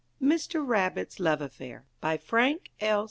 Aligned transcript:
MISTER 0.19 0.63
RABBIT'S 0.63 1.19
LOVE 1.19 1.41
AFFAIR 1.43 1.85
BY 2.01 2.17
FRANK 2.17 2.71
L. 2.79 2.99